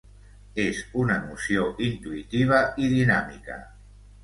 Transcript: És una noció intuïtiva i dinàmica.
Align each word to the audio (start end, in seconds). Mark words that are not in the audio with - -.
És 0.63 0.79
una 1.01 1.17
noció 1.25 1.67
intuïtiva 1.89 2.65
i 2.87 2.91
dinàmica. 2.97 3.63